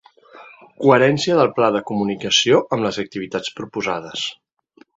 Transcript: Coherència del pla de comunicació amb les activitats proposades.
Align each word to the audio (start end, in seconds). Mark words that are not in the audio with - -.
Coherència 0.85 1.35
del 1.39 1.51
pla 1.59 1.69
de 1.75 1.81
comunicació 1.91 2.63
amb 2.77 2.89
les 2.89 2.99
activitats 3.07 3.55
proposades. 3.61 4.27